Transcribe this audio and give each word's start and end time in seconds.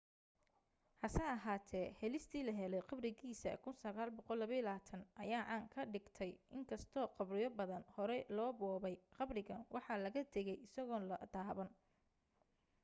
hase 1.01 1.25
ahaatee 1.31 1.81
helistii 1.97 2.41
la 2.45 2.53
helay 2.59 2.79
qabrigiisa 2.91 3.51
1922 3.67 4.97
ayaa 5.25 5.43
caan 5.49 5.67
ka 5.75 5.85
dhigtay 5.97 6.31
in 6.59 6.63
kastoo 6.71 7.05
qabriyo 7.19 7.49
badan 7.59 7.85
horey 7.97 8.21
loo 8.37 8.51
boobay 8.63 8.95
qabrigan 9.19 9.61
waxa 9.75 10.03
laga 10.05 10.21
tagay 10.37 10.57
isagoon 10.67 11.05
la 11.13 11.19
taaban 11.37 11.71